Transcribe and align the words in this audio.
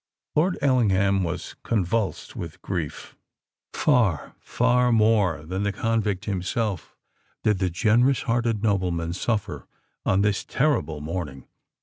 Lord 0.35 0.57
Ellingham 0.63 1.23
was 1.23 1.55
convulsed 1.61 2.35
with 2.35 2.59
grief. 2.63 3.15
Far—far 3.71 4.91
more 4.91 5.43
than 5.43 5.61
the 5.61 5.71
convict 5.71 6.25
himself 6.25 6.95
did 7.43 7.59
the 7.59 7.69
generous 7.69 8.23
hearted 8.23 8.63
nobleman 8.63 9.13
suffer 9.13 9.67
on 10.03 10.23
this 10.23 10.43
terrible 10.43 11.01
morning. 11.01 11.45